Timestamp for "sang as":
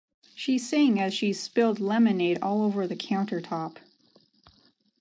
0.57-1.13